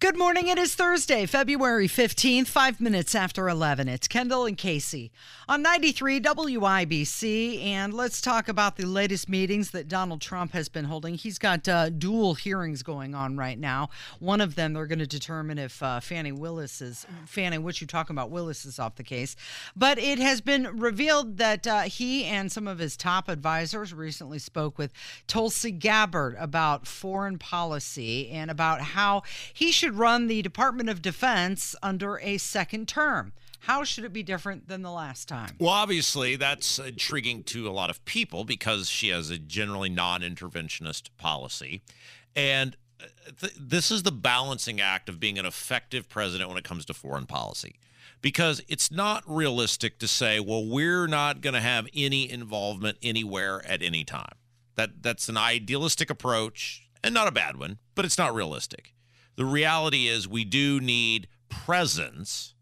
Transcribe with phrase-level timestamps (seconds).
[0.00, 0.48] Good morning.
[0.48, 3.86] It is Thursday, February 15th, five minutes after 11.
[3.86, 5.12] It's Kendall and Casey
[5.46, 7.62] on 93 WIBC.
[7.62, 11.16] And let's talk about the latest meetings that Donald Trump has been holding.
[11.16, 13.90] He's got uh, dual hearings going on right now.
[14.20, 17.86] One of them, they're going to determine if uh, Fani Willis is, Fani, what you
[17.86, 19.36] talking about, Willis is off the case.
[19.76, 24.38] But it has been revealed that uh, he and some of his top advisors recently
[24.38, 24.94] spoke with
[25.26, 31.74] Tulsi Gabbard about foreign policy and about how he should run the Department of Defense
[31.82, 33.32] under a second term.
[33.60, 35.56] How should it be different than the last time?
[35.58, 40.22] Well, obviously, that's intriguing to a lot of people because she has a generally non
[40.22, 41.82] interventionist policy.
[42.34, 43.06] And uh,
[43.38, 46.94] th- this is the balancing act of being an effective president when it comes to
[46.94, 47.76] foreign policy.
[48.22, 53.64] Because it's not realistic to say, well, we're not going to have any involvement anywhere
[53.66, 54.34] at any time.
[54.76, 58.94] That that's an idealistic approach and not a bad one, but it's not realistic.
[59.40, 62.52] The reality is we do need presence,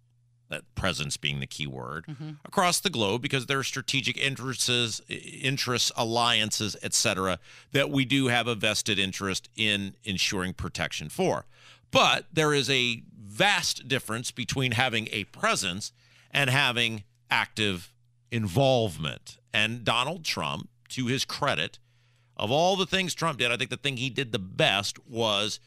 [0.48, 2.30] that presence being the key word, mm-hmm.
[2.44, 7.40] across the globe because there are strategic interests, interests, alliances, etc.,
[7.72, 11.46] that we do have a vested interest in ensuring protection for.
[11.90, 15.90] But there is a vast difference between having a presence
[16.30, 17.92] and having active
[18.30, 19.38] involvement.
[19.52, 21.80] And Donald Trump, to his credit,
[22.36, 25.58] of all the things Trump did, I think the thing he did the best was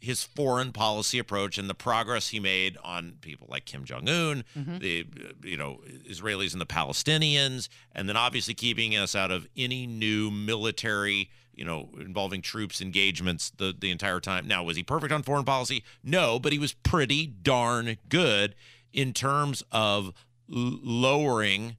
[0.00, 4.44] his foreign policy approach and the progress he made on people like Kim Jong Un,
[4.56, 4.78] mm-hmm.
[4.78, 5.06] the
[5.42, 10.30] you know Israelis and the Palestinians, and then obviously keeping us out of any new
[10.30, 14.46] military you know involving troops engagements the the entire time.
[14.46, 15.82] Now was he perfect on foreign policy?
[16.04, 18.54] No, but he was pretty darn good
[18.92, 20.06] in terms of
[20.52, 21.76] l- lowering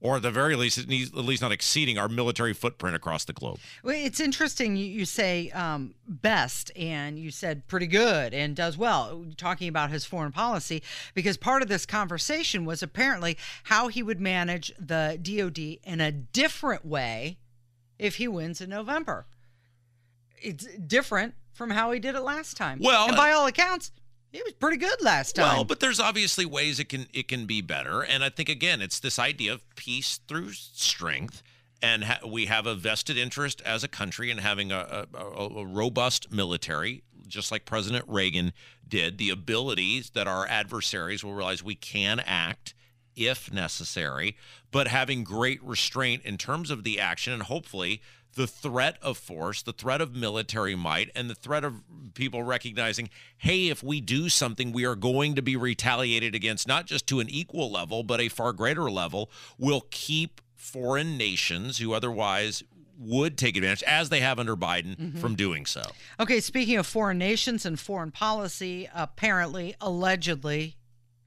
[0.00, 3.58] or at the very least, at least not exceeding our military footprint across the globe.
[3.82, 4.76] Well, it's interesting.
[4.76, 9.90] You, you say um, best, and you said pretty good and does well, talking about
[9.90, 10.82] his foreign policy,
[11.14, 16.10] because part of this conversation was apparently how he would manage the DoD in a
[16.10, 17.38] different way
[17.98, 19.26] if he wins in November.
[20.40, 22.78] It's different from how he did it last time.
[22.80, 23.92] Well, and by all accounts,
[24.32, 25.56] he was pretty good last time.
[25.56, 28.80] Well, but there's obviously ways it can it can be better, and I think again,
[28.80, 31.42] it's this idea of peace through strength,
[31.82, 35.66] and ha- we have a vested interest as a country in having a, a, a
[35.66, 38.52] robust military, just like President Reagan
[38.86, 39.18] did.
[39.18, 42.74] The abilities that our adversaries will realize we can act
[43.16, 44.36] if necessary,
[44.70, 48.00] but having great restraint in terms of the action, and hopefully
[48.40, 51.82] the threat of force, the threat of military might, and the threat of
[52.14, 56.86] people recognizing, hey, if we do something, we are going to be retaliated against, not
[56.86, 61.92] just to an equal level, but a far greater level, will keep foreign nations who
[61.92, 62.62] otherwise
[62.98, 65.18] would take advantage, as they have under Biden, mm-hmm.
[65.18, 65.82] from doing so.
[66.18, 70.76] Okay, speaking of foreign nations and foreign policy, apparently, allegedly,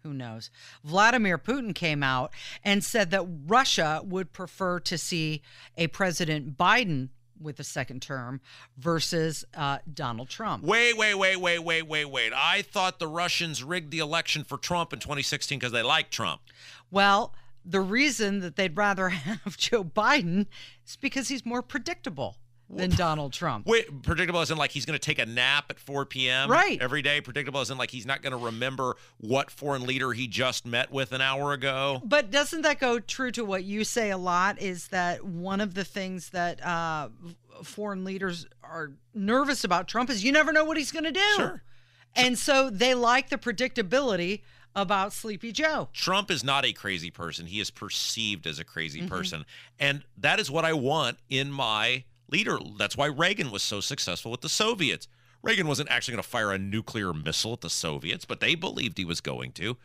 [0.04, 0.50] who knows?
[0.84, 2.34] Vladimir Putin came out
[2.64, 5.42] and said that Russia would prefer to see
[5.78, 7.10] a President Biden
[7.40, 8.42] with a second term
[8.78, 10.64] versus uh, Donald Trump.
[10.64, 12.34] Wait, wait, wait, wait, wait, wait, wait.
[12.36, 16.42] I thought the Russians rigged the election for Trump in 2016 because they like Trump.
[16.92, 17.34] Well,
[17.66, 20.48] the reason that they'd rather have Joe Biden
[20.86, 22.38] is because he's more predictable
[22.76, 23.66] than Donald Trump.
[23.66, 26.50] Wait, predictable as in like he's going to take a nap at 4 p.m.
[26.50, 27.22] right every day.
[27.22, 30.92] Predictable as in like he's not going to remember what foreign leader he just met
[30.92, 32.02] with an hour ago.
[32.04, 34.62] But doesn't that go true to what you say a lot?
[34.62, 37.10] Is that one of the things that uh,
[37.64, 41.34] foreign leaders are nervous about Trump is you never know what he's going to do.
[41.36, 41.64] Sure.
[42.16, 44.42] And so they like the predictability
[44.76, 45.90] about Sleepy Joe.
[45.94, 47.46] Trump is not a crazy person.
[47.46, 49.10] He is perceived as a crazy mm-hmm.
[49.10, 49.46] person.
[49.80, 52.58] And that is what I want in my leader.
[52.78, 55.08] That's why Reagan was so successful with the Soviets.
[55.42, 58.98] Reagan wasn't actually going to fire a nuclear missile at the Soviets, but they believed
[58.98, 59.78] he was going to.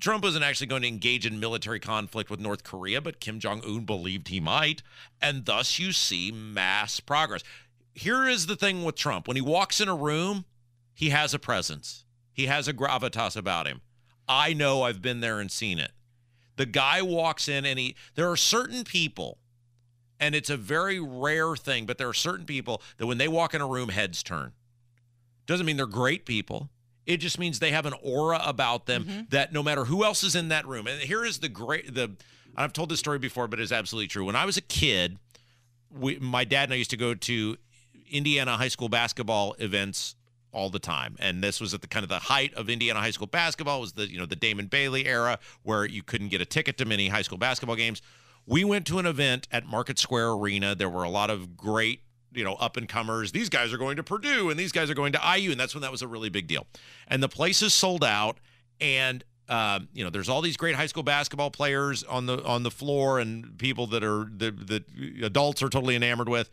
[0.00, 3.62] Trump wasn't actually going to engage in military conflict with North Korea, but Kim Jong
[3.64, 4.82] un believed he might.
[5.22, 7.42] And thus you see mass progress.
[7.94, 10.44] Here is the thing with Trump when he walks in a room,
[10.92, 13.80] he has a presence, he has a gravitas about him.
[14.28, 15.92] I know I've been there and seen it.
[16.56, 19.38] The guy walks in and he, there are certain people
[20.20, 23.54] and it's a very rare thing, but there are certain people that when they walk
[23.54, 24.52] in a room, heads turn.
[25.46, 26.70] Doesn't mean they're great people.
[27.06, 29.20] It just means they have an aura about them mm-hmm.
[29.28, 30.86] that no matter who else is in that room.
[30.86, 32.12] And here is the great the
[32.56, 34.24] I've told this story before, but it's absolutely true.
[34.24, 35.18] When I was a kid,
[35.90, 37.56] we, my dad and I used to go to
[38.10, 40.14] Indiana high school basketball events
[40.52, 41.16] all the time.
[41.18, 43.80] And this was at the kind of the height of Indiana high school basketball It
[43.80, 46.84] was the, you know, the Damon Bailey era where you couldn't get a ticket to
[46.84, 48.00] many high school basketball games.
[48.46, 50.74] We went to an event at Market Square Arena.
[50.74, 52.00] There were a lot of great,
[52.32, 53.32] you know, up and comers.
[53.32, 55.50] These guys are going to Purdue and these guys are going to IU.
[55.50, 56.66] And that's when that was a really big deal.
[57.08, 58.38] And the place is sold out.
[58.80, 62.62] And um, you know, there's all these great high school basketball players on the on
[62.62, 64.84] the floor and people that are that that
[65.22, 66.50] adults are totally enamored with.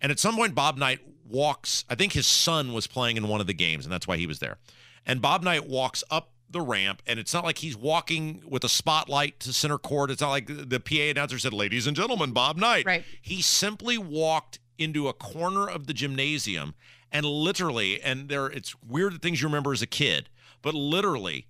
[0.00, 1.84] And at some point, Bob Knight walks.
[1.88, 4.26] I think his son was playing in one of the games, and that's why he
[4.26, 4.56] was there.
[5.04, 8.68] And Bob Knight walks up the ramp, and it's not like he's walking with a
[8.68, 10.10] spotlight to center court.
[10.10, 13.04] It's not like the PA announcer said, "Ladies and gentlemen, Bob Knight." Right.
[13.20, 16.74] He simply walked into a corner of the gymnasium,
[17.12, 20.28] and literally, and there, it's weird the things you remember as a kid,
[20.62, 21.46] but literally.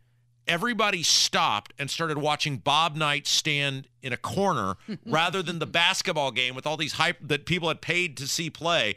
[0.47, 4.75] Everybody stopped and started watching Bob Knight stand in a corner
[5.07, 8.51] rather than the basketball game with all these hype that people had paid to see
[8.51, 8.97] play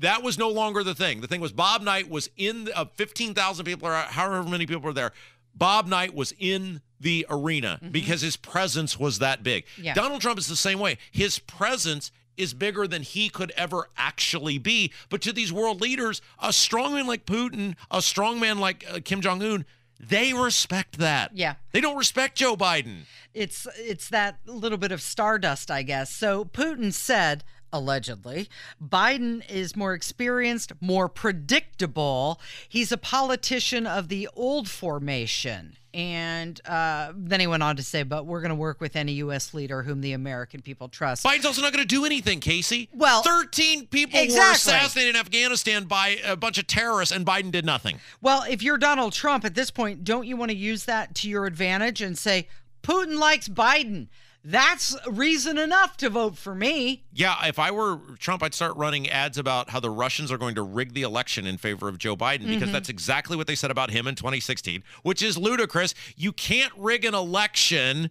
[0.00, 1.20] that was no longer the thing.
[1.20, 4.82] The thing was Bob Knight was in the, uh, 15,000 people or however many people
[4.82, 5.12] were there.
[5.54, 9.64] Bob Knight was in the arena because his presence was that big.
[9.76, 9.94] Yeah.
[9.94, 10.98] Donald Trump is the same way.
[11.10, 14.92] His presence is bigger than he could ever actually be.
[15.08, 19.42] But to these world leaders, a strongman like Putin, a strongman like uh, Kim Jong
[19.42, 19.64] Un,
[20.00, 21.36] they respect that.
[21.36, 21.56] Yeah.
[21.72, 23.00] They don't respect Joe Biden.
[23.34, 26.10] It's it's that little bit of stardust, I guess.
[26.14, 27.42] So Putin said
[27.72, 28.48] allegedly
[28.82, 32.40] Biden is more experienced, more predictable.
[32.68, 35.76] He's a politician of the old formation.
[35.94, 39.12] And uh, then he went on to say, but we're going to work with any
[39.12, 39.54] U.S.
[39.54, 41.24] leader whom the American people trust.
[41.24, 42.88] Biden's also not going to do anything, Casey.
[42.92, 47.64] Well, 13 people were assassinated in Afghanistan by a bunch of terrorists, and Biden did
[47.64, 48.00] nothing.
[48.20, 51.28] Well, if you're Donald Trump at this point, don't you want to use that to
[51.28, 52.48] your advantage and say,
[52.82, 54.08] Putin likes Biden?
[54.44, 57.04] That's reason enough to vote for me.
[57.12, 60.54] Yeah, if I were Trump, I'd start running ads about how the Russians are going
[60.54, 63.70] to rig the election in favor of Joe Biden because that's exactly what they said
[63.70, 65.94] about him in 2016, which is ludicrous.
[66.16, 68.10] You can't rig an election.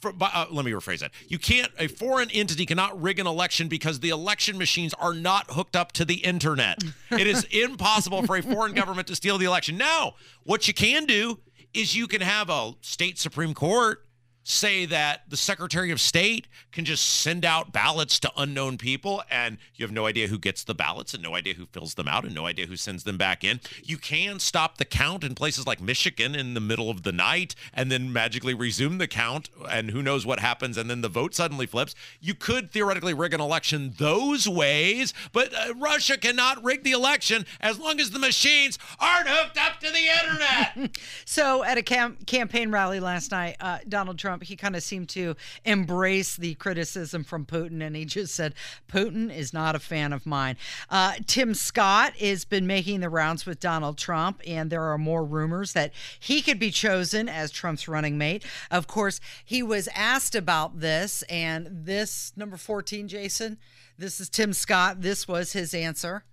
[0.00, 1.12] For, uh, let me rephrase that.
[1.28, 5.52] You can't, a foreign entity cannot rig an election because the election machines are not
[5.52, 6.82] hooked up to the internet.
[7.10, 9.78] it is impossible for a foreign government to steal the election.
[9.78, 11.38] Now, what you can do
[11.72, 14.04] is you can have a state Supreme Court
[14.44, 19.56] say that the Secretary of State can just send out ballots to unknown people and
[19.74, 22.24] you have no idea who gets the ballots and no idea who fills them out
[22.24, 23.58] and no idea who sends them back in.
[23.82, 27.54] You can stop the count in places like Michigan in the middle of the night
[27.72, 31.34] and then magically resume the count and who knows what happens and then the vote
[31.34, 31.94] suddenly flips.
[32.20, 37.46] You could theoretically rig an election those ways, but uh, Russia cannot rig the election
[37.60, 40.98] as long as the machines aren't hooked up to the internet.
[41.24, 45.08] So, at a cam- campaign rally last night, uh, Donald Trump he kind of seemed
[45.10, 48.54] to embrace the criticism from Putin, and he just said,
[48.88, 50.56] "Putin is not a fan of mine."
[50.90, 55.24] Uh, Tim Scott has been making the rounds with Donald Trump, and there are more
[55.24, 58.44] rumors that he could be chosen as Trump's running mate.
[58.70, 63.58] Of course, he was asked about this, and this number fourteen, Jason.
[63.96, 65.02] This is Tim Scott.
[65.02, 66.24] This was his answer.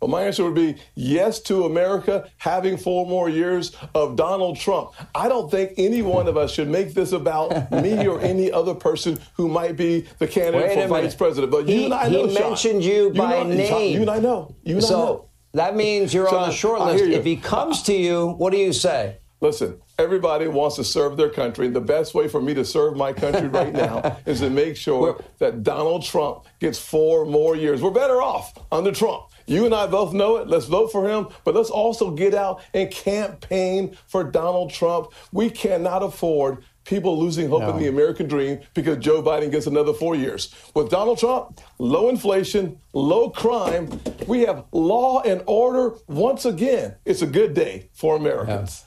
[0.00, 4.92] Well, my answer would be yes to America having four more years of Donald Trump.
[5.14, 8.74] I don't think any one of us should make this about me or any other
[8.74, 11.50] person who might be the candidate Wait for vice president.
[11.50, 12.50] But you and I he know, Sean.
[12.50, 13.94] mentioned you by know, name.
[13.94, 14.54] You and I know.
[14.62, 15.28] You and I so know.
[15.54, 17.04] that means you're on the short list.
[17.04, 19.18] If he comes to you, what do you say?
[19.40, 21.66] Listen, everybody wants to serve their country.
[21.66, 24.76] And the best way for me to serve my country right now is to make
[24.76, 27.80] sure that Donald Trump gets four more years.
[27.80, 29.24] We're better off under Trump.
[29.48, 30.46] You and I both know it.
[30.46, 35.12] Let's vote for him, but let's also get out and campaign for Donald Trump.
[35.32, 39.92] We cannot afford people losing hope in the American dream because Joe Biden gets another
[39.92, 40.54] four years.
[40.74, 46.94] With Donald Trump, low inflation, low crime, we have law and order once again.
[47.04, 48.84] It's a good day for Americans.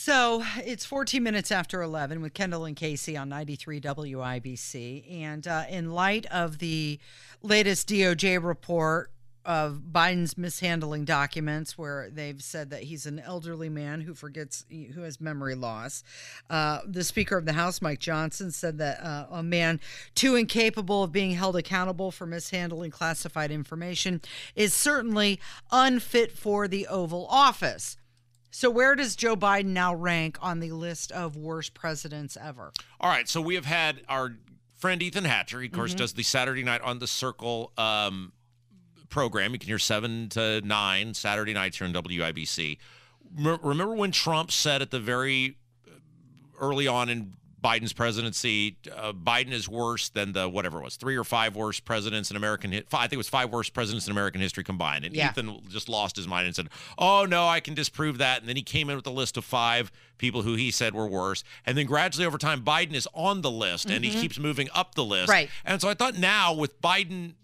[0.00, 5.22] So it's 14 minutes after 11 with Kendall and Casey on 93 WIBC.
[5.24, 7.00] And uh, in light of the
[7.42, 9.10] latest DOJ report
[9.44, 15.02] of Biden's mishandling documents, where they've said that he's an elderly man who forgets, who
[15.02, 16.04] has memory loss,
[16.48, 19.80] uh, the Speaker of the House, Mike Johnson, said that uh, a man
[20.14, 24.20] too incapable of being held accountable for mishandling classified information
[24.54, 25.40] is certainly
[25.72, 27.97] unfit for the Oval Office.
[28.50, 32.72] So, where does Joe Biden now rank on the list of worst presidents ever?
[33.00, 34.36] All right, so we have had our
[34.76, 35.60] friend Ethan Hatcher.
[35.60, 35.80] He, of Mm-hmm.
[35.80, 38.32] course, does the Saturday night on the Circle um,
[39.10, 39.52] program.
[39.52, 42.78] You can hear 7 to 9 Saturday nights here on WIBC.
[43.38, 45.90] M- remember when Trump said at the very uh,
[46.60, 51.16] early on in Biden's presidency, uh, Biden is worse than the whatever it was, three
[51.16, 52.88] or five worst presidents in American history.
[52.92, 55.04] I think it was five worst presidents in American history combined.
[55.04, 55.30] And Yeah.
[55.30, 58.56] Ethan just lost his mind and said, "Oh no, I can disprove that." And then
[58.56, 61.42] he came in with a list of five people who he said were worse.
[61.66, 64.94] And then gradually over time, Biden is on the list and he keeps moving up
[64.94, 65.28] the list.
[65.28, 65.50] Right.
[65.64, 67.34] And so I thought now with Biden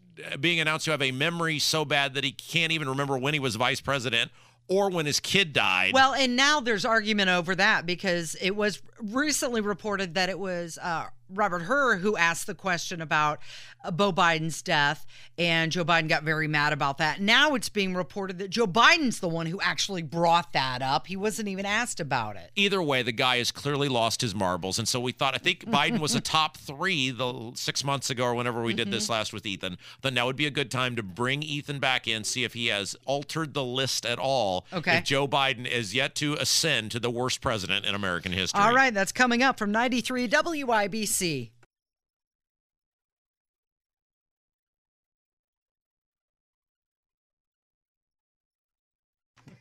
[0.41, 3.41] being announced to have a memory so bad that he can't even remember when he
[3.41, 4.31] was vice president
[4.69, 5.93] or when his kid died.
[5.93, 10.79] Well, and now there's argument over that because it was recently reported that it was
[10.79, 13.39] uh, Robert Hur who asked the question about
[13.85, 15.07] uh, Beau Biden's death,
[15.39, 17.21] and Joe Biden got very mad about that.
[17.21, 21.07] Now it's being reported that Joe Biden's the one who actually brought that up.
[21.07, 22.51] He wasn't even asked about it.
[22.57, 24.79] either way, the guy has clearly lost his marbles.
[24.79, 28.25] And so we thought, I think Biden was a top three the six months ago
[28.25, 29.79] or whenever we did this last with Ethan.
[30.03, 32.67] Then now would be a good time to bring Ethan back in, see if he
[32.69, 34.67] has altered the list at all.
[34.73, 34.99] Okay.
[34.99, 38.61] If Joe Biden is yet to ascend to the worst president in American history.
[38.61, 41.14] All right, that's coming up from 93 WIBC.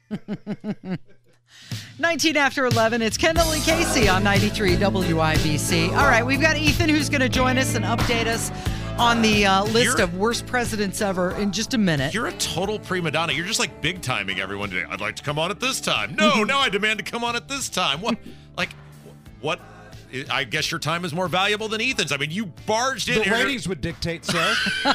[2.00, 3.02] Nineteen after eleven.
[3.02, 5.90] It's Kendall and Casey on ninety three WIBC.
[5.90, 8.52] All right, we've got Ethan who's going to join us and update us
[8.98, 12.14] on the uh, list You're- of worst presidents ever in just a minute.
[12.14, 13.34] You're a total prima donna.
[13.34, 14.86] You're just like big timing everyone today.
[14.90, 16.16] I'd like to come on at this time.
[16.16, 18.02] No, no, I demand to come on at this time.
[18.02, 18.18] What,
[18.58, 18.70] like,
[19.42, 19.60] what?
[20.30, 22.12] I guess your time is more valuable than Ethan's.
[22.12, 23.34] I mean, you barged in The here.
[23.34, 24.54] ratings would dictate so.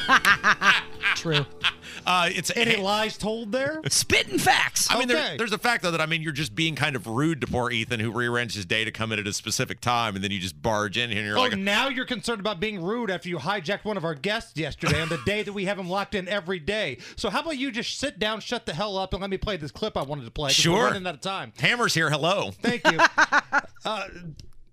[1.15, 1.45] True.
[2.05, 3.81] Uh, it's Any lies told there?
[3.89, 4.87] Spitting facts.
[4.89, 7.05] I mean, there, there's a fact though that I mean, you're just being kind of
[7.07, 10.15] rude to poor Ethan, who rearranged his day to come in at a specific time,
[10.15, 12.59] and then you just barge in here and you're Oh, like, now you're concerned about
[12.59, 15.65] being rude after you hijacked one of our guests yesterday on the day that we
[15.65, 16.97] have him locked in every day.
[17.17, 19.57] So how about you just sit down, shut the hell up, and let me play
[19.57, 20.51] this clip I wanted to play.
[20.51, 20.75] Sure.
[20.77, 21.51] We're running out of time.
[21.59, 22.97] "Hammer's here, hello." Thank you.
[23.85, 24.07] uh,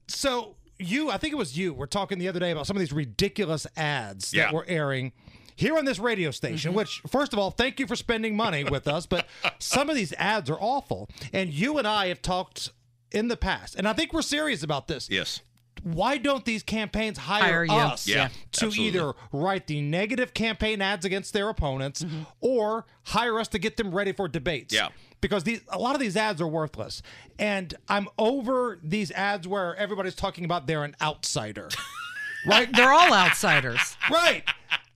[0.08, 2.80] so you, I think it was you, were talking the other day about some of
[2.80, 4.44] these ridiculous ads Yeah.
[4.44, 5.12] that were airing
[5.54, 6.70] here on this radio station.
[6.70, 6.78] Mm-hmm.
[6.78, 9.26] Which, first of all, thank you for spending money with us, but
[9.58, 11.08] some of these ads are awful.
[11.32, 12.72] And you and I have talked
[13.10, 15.08] in the past, and I think we're serious about this.
[15.10, 15.40] Yes.
[15.82, 18.34] Why don't these campaigns hire, Hire us Yeah, to
[18.66, 18.86] absolutely.
[18.86, 22.22] either write the negative campaign ads against their opponents mm-hmm.
[22.40, 24.74] or hire us to get them ready for debates?
[24.74, 24.88] Yeah.
[25.28, 27.02] Because these a lot of these ads are worthless.
[27.38, 31.68] And I'm over these ads where everybody's talking about they're an outsider.
[32.46, 32.68] right?
[32.72, 33.96] They're all outsiders.
[34.10, 34.44] Right.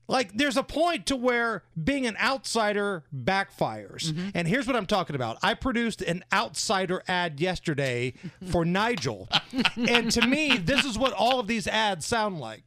[0.09, 4.11] Like there's a point to where being an outsider backfires.
[4.11, 4.29] Mm-hmm.
[4.35, 5.39] And here's what I'm talking about.
[5.41, 8.15] I produced an outsider ad yesterday
[8.51, 9.29] for Nigel.
[9.77, 12.65] and to me, this is what all of these ads sound like.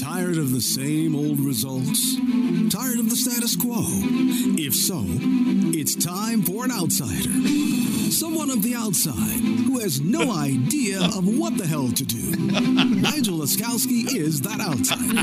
[0.00, 2.14] Tired of the same old results?
[2.72, 3.82] Tired of the status quo?
[4.56, 5.04] If so,
[5.76, 7.67] it's time for an outsider.
[8.10, 12.30] Someone of the outside who has no idea of what the hell to do.
[13.00, 15.22] Nigel Laskowski is that outsider.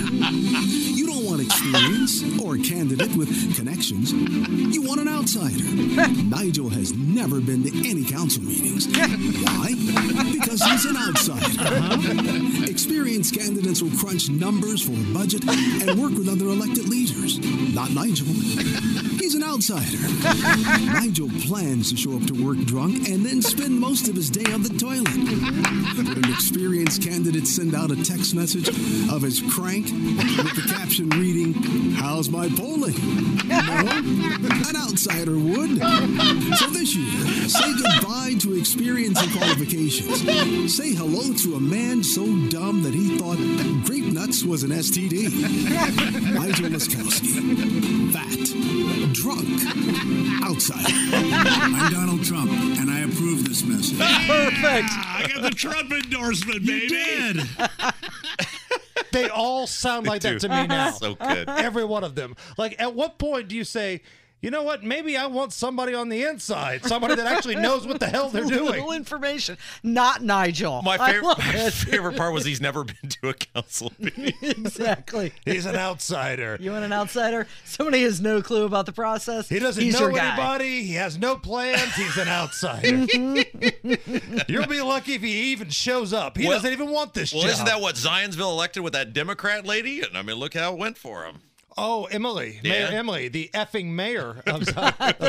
[0.96, 4.12] You don't want experience or a candidate with connections.
[4.14, 5.64] You want an outsider.
[6.24, 8.88] Nigel has never been to any council meetings.
[8.98, 9.74] Why?
[10.32, 11.62] Because he's an outsider.
[11.62, 12.66] Uh-huh.
[12.70, 17.40] Experienced candidates will crunch numbers for a budget and work with other elected leaders.
[17.76, 18.26] Not Nigel.
[19.20, 19.98] He's an outsider.
[20.86, 24.50] Nigel plans to show up to work drunk and then spend most of his day
[24.54, 25.10] on the toilet.
[26.16, 28.70] An experienced candidate send out a text message
[29.12, 31.54] of his crank with the caption reading,
[31.96, 32.96] How's my polling?
[33.46, 35.78] No, an outsider would.
[36.58, 40.74] So this year, say goodbye to experience and qualifications.
[40.74, 43.38] Say hello to a man so dumb that he thought
[43.86, 45.30] grape nuts was an STD.
[46.36, 47.65] Nigel Laskowski.
[48.12, 49.14] Fat.
[49.14, 49.48] Drunk.
[50.46, 50.86] outside.
[50.88, 53.98] I'm Donald Trump, and I approve this message.
[54.28, 54.90] Perfect.
[54.92, 56.84] I got the Trump endorsement, baby.
[56.84, 56.90] You
[57.34, 57.42] did.
[59.12, 60.40] They all sound like that do.
[60.40, 60.92] to me now.
[60.92, 61.48] So good.
[61.48, 62.36] Every one of them.
[62.58, 64.02] Like, at what point do you say,
[64.46, 64.84] you know what?
[64.84, 68.44] Maybe I want somebody on the inside, somebody that actually knows what the hell they're
[68.46, 68.64] doing.
[68.66, 68.96] Little doing.
[68.98, 69.58] information.
[69.84, 70.82] Not Nigel.
[70.84, 74.34] My I favorite, my favorite part was he's never been to a council meeting.
[74.42, 75.34] exactly.
[75.46, 76.58] He's an outsider.
[76.62, 77.48] You want an outsider?
[77.66, 79.50] Somebody has no clue about the process.
[79.50, 80.28] He doesn't He's know your guy.
[80.34, 80.84] anybody.
[80.84, 81.94] He has no plans.
[81.96, 82.88] He's an outsider.
[82.88, 84.52] Mm-hmm.
[84.52, 86.38] You'll be lucky if he even shows up.
[86.38, 87.52] He Well- doesn't even want this Well, job.
[87.52, 90.02] isn't that what Zionsville elected with that Democrat lady?
[90.02, 91.40] And I mean, look how it went for him.
[91.78, 92.72] Oh, Emily, Yeah.
[92.72, 94.68] Mayor Emily, the effing mayor of, of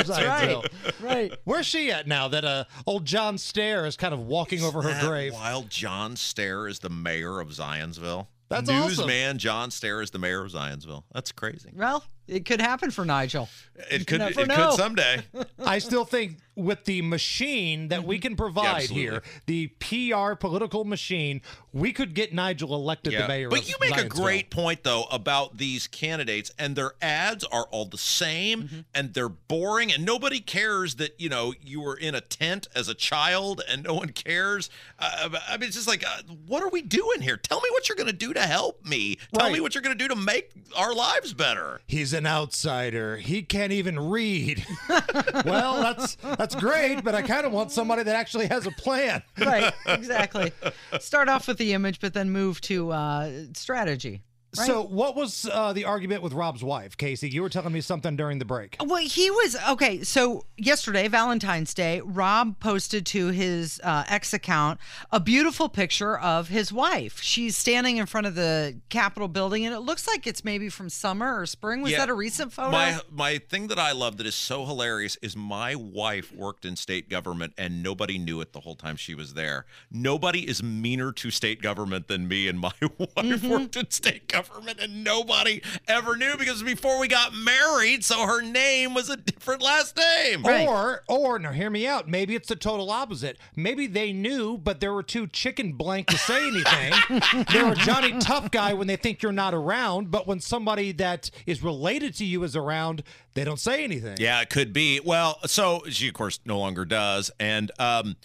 [0.06, 0.68] Zionsville.
[1.00, 1.00] Right.
[1.00, 1.32] Right.
[1.44, 2.28] Where's she at now?
[2.28, 5.32] That uh, old John Stehr is kind of walking over her That grave.
[5.32, 8.28] While John Stehr is the mayor of Zionsville.
[8.48, 9.06] That's awesome.
[9.06, 11.02] Newsman John Stehr is the mayor of Zionsville.
[11.12, 11.70] That's crazy.
[11.74, 13.48] Well, It could happen for Nigel.
[13.90, 14.20] It could.
[14.20, 14.70] It know.
[14.70, 15.22] could someday.
[15.64, 19.02] I still think with the machine that we can provide Absolutely.
[19.02, 21.42] here, the PR political machine,
[21.74, 23.50] we could get Nigel elected the mayor.
[23.50, 27.64] But of you make a great point though about these candidates and their ads are
[27.70, 28.80] all the same Mm-hmm.
[28.94, 32.88] and they're boring and nobody cares that you know you were in a tent as
[32.88, 34.70] a child and no one cares.
[34.98, 37.36] Uh, I mean, it's just like, uh, what are we doing here?
[37.36, 39.18] Tell me what you're going to do to help me.
[39.34, 41.80] Tell me what you're going to do to make our lives better.
[41.86, 43.16] He's an outsider.
[43.16, 44.66] He can't even read.
[45.44, 49.22] well, that's that's great, but I kind of want somebody that actually has a plan.
[49.38, 50.52] Right, exactly.
[50.98, 54.22] Start off with the image, but then move to uh, strategy.
[54.58, 54.66] Right?
[54.66, 57.28] So, what was uh, the argument with Rob's wife, Casey?
[57.28, 58.76] You were telling me something during the break.
[58.84, 60.02] Well, he was okay.
[60.02, 66.48] So yesterday, Valentine's Day, Rob posted to his uh, ex account a beautiful picture of
[66.48, 67.20] his wife.
[67.20, 70.88] She's standing in front of the Capitol building, and it looks like it's maybe from
[70.88, 71.82] summer or spring.
[71.82, 71.98] Was Yeah.
[71.98, 72.70] that a recent photo?
[72.70, 76.76] My my thing that I love that is so hilarious is my wife worked in
[76.76, 79.66] state government and nobody knew it the whole time she was there.
[79.90, 83.48] Nobody is meaner to state government than me and my wife Mm-hmm.
[83.48, 84.45] worked in state government
[84.80, 89.62] and nobody ever knew because before we got married, so her name was a different
[89.62, 90.42] last name.
[90.42, 90.66] Right.
[90.66, 92.08] Or, or now hear me out.
[92.08, 93.38] Maybe it's the total opposite.
[93.54, 97.44] Maybe they knew, but they were too chicken blank to say anything.
[97.52, 101.30] they were Johnny Tough Guy when they think you're not around, but when somebody that
[101.46, 103.02] is related to you is around,
[103.34, 104.16] they don't say anything.
[104.18, 105.00] Yeah, it could be.
[105.00, 107.30] Well, so she of course no longer does.
[107.38, 108.16] And um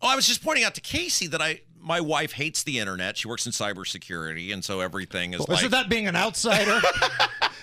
[0.00, 3.16] oh, I was just pointing out to Casey that I my wife hates the internet.
[3.16, 6.80] She works in cybersecurity, and so everything is Well, like isn't that being an outsider?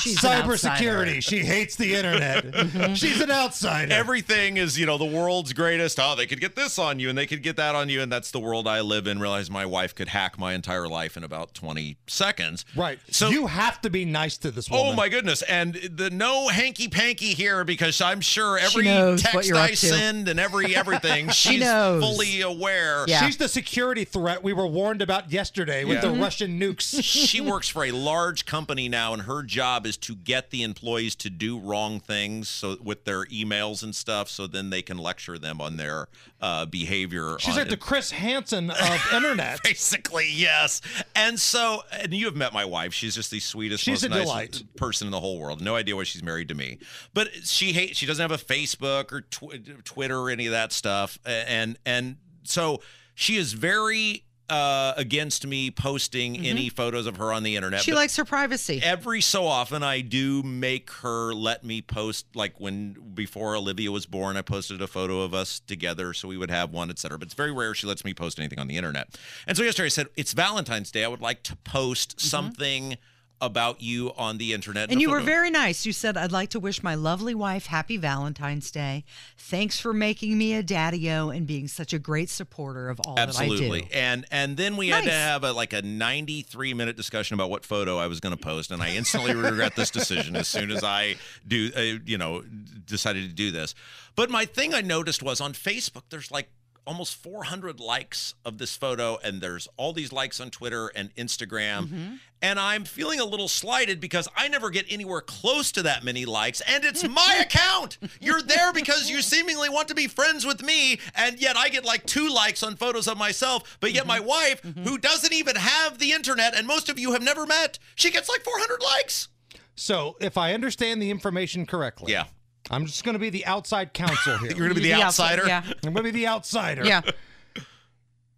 [0.00, 1.22] She's Cybersecurity.
[1.22, 2.44] She hates the internet.
[2.64, 2.94] Mm-hmm.
[2.94, 3.92] She's an outsider.
[3.92, 7.18] everything is you know the world's greatest oh they could get this on you and
[7.18, 9.66] they could get that on you and that's the world i live in realize my
[9.66, 12.98] wife could hack my entire life in about 20 seconds right.
[13.10, 14.92] so you have to be nice to this oh woman.
[14.92, 15.42] Oh my goodness!
[15.42, 20.74] And the no hanky panky here because I'm sure every text I send and every
[20.84, 22.02] everything she's knows.
[22.02, 23.04] fully aware.
[23.06, 23.24] Yeah.
[23.26, 26.00] She's the security threat we were warned about yesterday with Yeah.
[26.02, 26.22] the mm-hmm.
[26.22, 27.02] Russian nukes.
[27.02, 31.14] she works for a large company now, and her job is to get the employees
[31.16, 35.38] to do wrong things so with their emails and stuff, so then they can lecture
[35.38, 36.08] them on their
[36.40, 37.36] uh, behavior.
[37.38, 39.62] She's on like the Chris Hansen of internet.
[39.62, 40.80] Basically, yes.
[41.14, 42.92] And so, and you have met my wife.
[42.94, 44.76] She's just the sweetest, She's most a nicest delight.
[44.76, 45.60] person in the whole world.
[45.60, 46.78] No idea why she's married to me,
[47.12, 47.98] but she hates.
[47.98, 51.18] She doesn't have a Facebook or tw- Twitter or any of that stuff.
[51.24, 52.80] And and so
[53.14, 57.80] she is very uh, against me posting any photos of her on the internet.
[57.80, 57.84] Mm-hmm.
[57.84, 58.80] She likes her privacy.
[58.82, 64.06] every so often I do make her let me post like when before Olivia was
[64.06, 67.26] born I posted a photo of us together so we would have one etc but
[67.26, 69.08] it's very rare she lets me post anything on the internet
[69.46, 72.96] and so yesterday I said it's Valentine's Day I would like to post something
[73.44, 74.90] about you on the internet.
[74.90, 75.86] And you were very nice.
[75.86, 79.04] You said, I'd like to wish my lovely wife happy Valentine's Day.
[79.36, 83.56] Thanks for making me a daddy-o and being such a great supporter of all Absolutely,
[83.56, 83.74] that I do.
[83.74, 84.00] Absolutely.
[84.00, 87.64] And and then we had to have a like a 93 minute discussion about what
[87.64, 90.82] photo I was going to post, and I instantly regret this decision as soon as
[90.82, 92.42] I do, uh, you know,
[92.84, 93.74] decided to do this.
[94.16, 96.48] But my thing I noticed was on Facebook, there's like
[96.86, 101.84] almost 400 likes of this photo, and there's all these likes on Twitter and Instagram,
[101.88, 102.14] Mm-hmm.
[102.42, 106.24] and I'm feeling a little slighted because I never get anywhere close to that many
[106.26, 107.98] likes, and it's my account.
[108.20, 111.84] You're there because you seemingly want to be friends with me, and yet I get
[111.84, 114.26] like two likes on photos of myself, but yet my Mm-hmm.
[114.28, 118.10] wife, who doesn't even have the internet, and most of you have never met, she
[118.10, 119.28] gets like 400 likes.
[119.76, 122.24] So, if I understand the information correctly, Yeah.
[122.70, 124.50] I'm just going to be the outside counsel here.
[124.50, 125.46] You're going to be the, outside- outsider.
[125.48, 125.62] Yeah.
[125.84, 126.84] I'm going to be the outsider.
[126.84, 127.02] Yeah.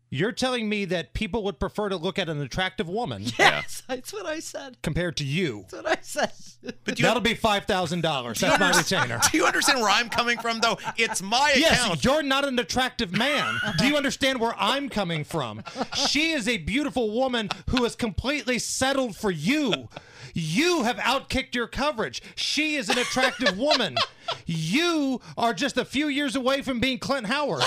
[0.09, 4.13] You're telling me that people would prefer to look at an attractive woman Yes, that's
[4.13, 4.77] what I said.
[4.83, 5.67] compared to you.
[5.71, 6.33] That's what I said.
[6.85, 8.39] But you, That'll be five thousand dollars.
[8.41, 9.21] That's my retainer.
[9.33, 10.79] do you understand where I'm coming from, though?
[10.97, 12.05] It's my Yes, account.
[12.05, 13.55] you're not an attractive man.
[13.79, 15.63] Do you understand where I'm coming from?
[16.09, 19.89] She is a beautiful woman who has completely settled for you.
[20.35, 22.23] You have outkicked your coverage.
[22.37, 23.97] She is an attractive woman.
[24.45, 27.63] You are just a few years away from being Clint Howard.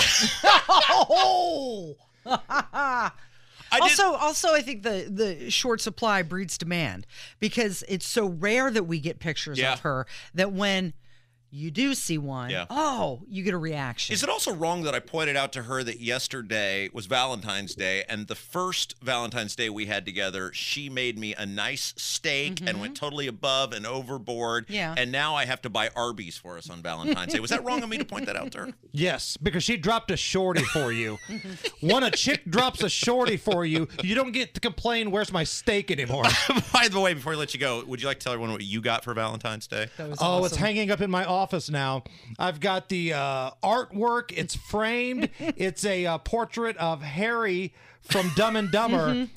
[0.78, 1.96] Oh.
[3.80, 7.06] Also, also, I think the the short supply breeds demand
[7.38, 9.74] because it's so rare that we get pictures Yeah.
[9.74, 10.92] of her that when
[11.50, 12.66] you do see one, Yeah.
[12.70, 14.12] oh, you get a reaction.
[14.12, 18.04] Is it also wrong that I pointed out to her that yesterday was Valentine's Day,
[18.08, 22.80] and the first Valentine's Day we had together, she made me a nice steak and
[22.80, 24.64] went totally above and overboard.
[24.64, 24.74] Mm-hmm.
[24.74, 24.94] Yeah.
[24.96, 27.40] And now I have to buy Arby's for us on Valentine's Day.
[27.40, 28.68] Was that wrong of me to point that out to her?
[28.92, 31.16] Yes, because she dropped a shorty for you.
[31.80, 35.44] when a chick drops a shorty for you, you don't get to complain, where's my
[35.44, 36.24] steak anymore?
[36.72, 38.62] By the way, before I let you go, would you like to tell everyone what
[38.64, 39.86] you got for Valentine's Day?
[39.96, 41.39] That was Oh, it's hanging up in my office
[41.70, 42.04] now.
[42.38, 44.32] I've got the uh, artwork.
[44.36, 45.30] It's framed.
[45.38, 47.72] it's a uh, portrait of Harry
[48.02, 49.28] from Dumb and Dumber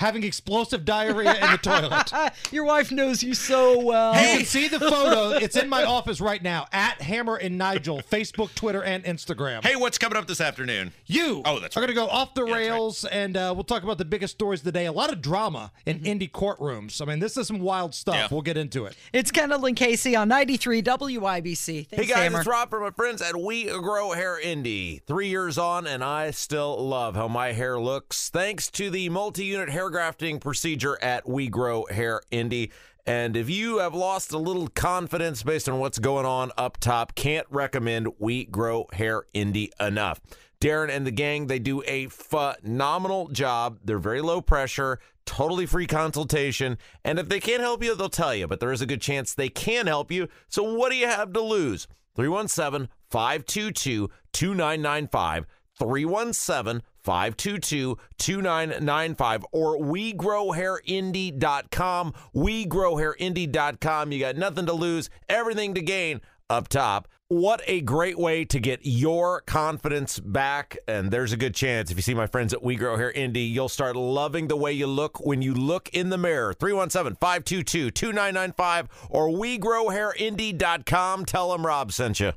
[0.00, 2.32] having explosive diarrhea in the toilet.
[2.52, 4.14] Your wife knows you so well.
[4.14, 5.30] You can see the photo.
[5.36, 9.64] It's in my office right now at Hammer and Nigel, Facebook, Twitter, and Instagram.
[9.64, 10.92] Hey, what's coming up this afternoon?
[11.06, 11.86] You Oh, that's are right.
[11.86, 12.68] going to go off the Yeah, that's right.
[12.70, 14.86] rails, and uh, we'll talk about the biggest stories of the day.
[14.86, 17.00] A lot of drama in indie courtrooms.
[17.02, 18.14] I mean, this is some wild stuff.
[18.14, 18.28] Yeah.
[18.30, 18.96] We'll get into it.
[19.12, 21.86] It's Kendall and Casey on 93 WIBC.
[21.90, 22.38] Hey guys, Hammer.
[22.38, 25.02] it's Rob from my friends at We Grow Hair Indy.
[25.06, 29.44] Three years on, and I still love how my hair looks thanks to the multi
[29.44, 32.70] unit hair grafting procedure at We Grow Hair Indy.
[33.06, 37.14] And if you have lost a little confidence based on what's going on up top,
[37.14, 40.20] can't recommend We Grow Hair Indy enough.
[40.60, 43.78] Darren and the gang, they do a phenomenal job.
[43.82, 46.76] They're very low pressure, totally free consultation.
[47.04, 48.46] And if they can't help you, they'll tell you.
[48.46, 50.28] But there is a good chance they can help you.
[50.48, 51.88] So what do you have to lose?
[52.14, 55.46] 317 522 2995.
[55.78, 62.14] 317 522 2995 or wegrowhairindy.com.
[62.34, 64.12] Wegrowhairindy.com.
[64.12, 67.08] You got nothing to lose, everything to gain up top.
[67.28, 70.76] What a great way to get your confidence back.
[70.88, 73.42] And there's a good chance if you see my friends at We Grow Hair Indy,
[73.42, 76.52] you'll start loving the way you look when you look in the mirror.
[76.52, 81.24] 317 522 2995 or wegrowhairindy.com.
[81.24, 82.32] Tell them Rob sent you.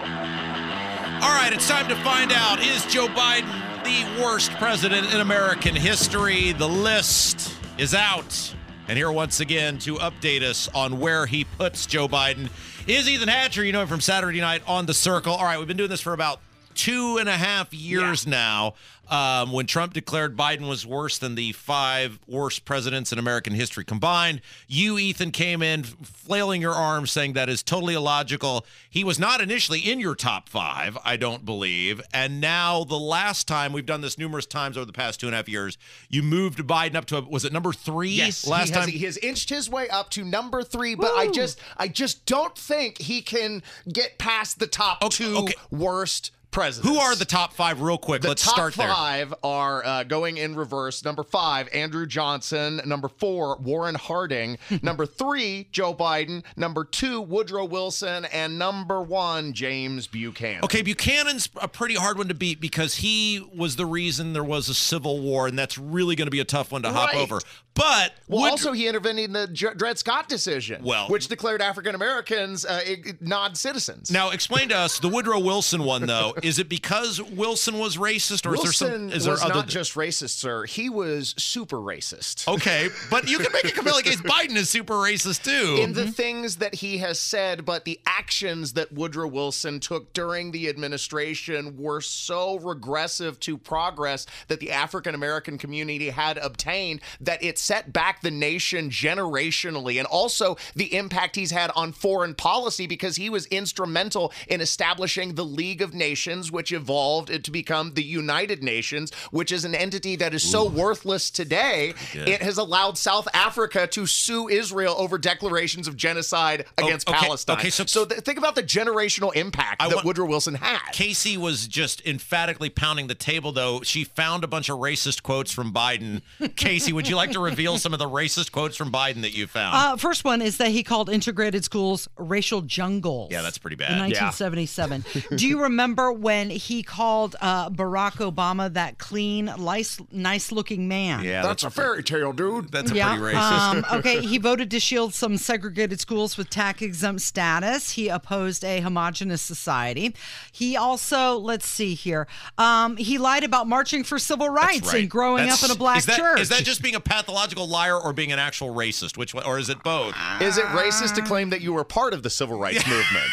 [0.00, 5.74] All right, it's time to find out is Joe Biden the worst president in American
[5.74, 6.52] history?
[6.52, 8.54] The list is out.
[8.88, 12.50] And here once again to update us on where he puts Joe Biden
[12.86, 13.64] is Ethan Hatcher.
[13.64, 15.34] You know him from Saturday night on The Circle.
[15.34, 16.40] All right, we've been doing this for about
[16.76, 18.74] two and a half years now.
[19.08, 23.84] Um, when Trump declared Biden was worse than the five worst presidents in American history
[23.84, 28.66] combined, you, Ethan, came in flailing your arms saying that is totally illogical.
[28.90, 32.00] He was not initially in your top five, I don't believe.
[32.12, 35.34] And now, the last time we've done this numerous times over the past two and
[35.34, 38.10] a half years, you moved Biden up to, was it number three?
[38.10, 38.92] Yes, last he has, time.
[38.92, 42.58] he has inched his way up to number three, but I just I just don't
[42.58, 43.62] think he can
[43.92, 45.54] get past the top Okay, two okay.
[45.70, 46.88] worst presidents.
[46.88, 48.22] Who are the top five, real quick?
[48.22, 48.88] The Let's top start there.
[48.88, 51.04] five are uh, going in reverse.
[51.04, 52.80] Number five, Andrew Johnson.
[52.86, 54.56] Number four, Warren Harding.
[54.82, 56.42] number three, Joe Biden.
[56.56, 58.24] Number two, Woodrow Wilson.
[58.26, 60.64] And number one, James Buchanan.
[60.64, 64.68] Okay, Buchanan's a pretty hard one to beat because he was the reason there was
[64.70, 67.38] a civil war, and that's really going to be a tough one to hop over.
[67.74, 71.60] But Well, Wood- also he intervened in the Dr- Dred Scott decision, Well- which declared
[71.60, 72.80] African Americans uh,
[73.20, 74.10] non-citizens.
[74.10, 76.34] now explain to us the Woodrow Wilson one though.
[76.46, 78.88] Is it because Wilson was racist, or is there some?
[78.88, 79.54] Wilson Is there was other?
[79.54, 80.64] not just racist, sir.
[80.64, 82.46] He was super racist.
[82.46, 84.16] okay, but you can make a compelling case.
[84.22, 85.82] Biden is super racist too.
[85.82, 86.10] In the mm-hmm.
[86.10, 91.76] things that he has said, but the actions that Woodrow Wilson took during the administration
[91.76, 97.92] were so regressive to progress that the African American community had obtained that it set
[97.92, 99.98] back the nation generationally.
[99.98, 105.34] And also the impact he's had on foreign policy because he was instrumental in establishing
[105.34, 110.16] the League of Nations, which evolved to become the United Nations, which is an entity
[110.16, 111.94] that is so worthless today.
[112.14, 117.20] It has allowed South Africa to sue Israel over declarations of genocide against Oh, okay,
[117.26, 117.58] Palestine.
[117.58, 120.92] okay, so- th- think about the generational impact I that want- Woodrow Wilson had.
[120.92, 123.82] Casey was just emphatically pounding the table, though.
[123.82, 126.22] She found a bunch of racist quotes from Biden.
[126.56, 129.46] Casey, would you like to reveal some of the racist quotes from Biden that you
[129.46, 129.76] found?
[129.76, 133.30] Uh, first one is that he called integrated schools racial jungles.
[133.30, 133.92] Yeah, that's pretty bad.
[133.92, 134.26] In Yeah.
[134.30, 135.04] 1977.
[135.36, 141.24] Do you remember when he called uh, Barack Obama that clean, nice, nice-looking man?
[141.24, 142.70] yeah, That's a fairy tale, dude.
[142.70, 143.16] that's a Yeah.
[143.16, 143.58] pretty racist.
[143.70, 144.20] Um, okay.
[144.20, 147.92] He voted to shield some segregated schools with tax exempt status.
[147.92, 150.14] He opposed a homogenous society.
[150.52, 152.26] He also, let's see here,
[152.58, 155.02] um, he lied about marching for civil rights right.
[155.02, 156.40] and growing That's- up in a black is that, church.
[156.40, 159.16] Is that just being a pathological liar or being an actual racist?
[159.16, 160.14] Which one, or is it both?
[160.40, 163.26] Is it racist to claim that you were part of the civil rights movement?